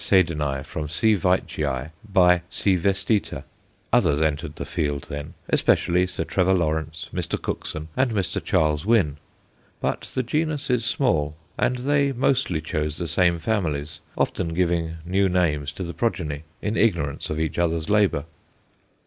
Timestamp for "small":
10.85-11.35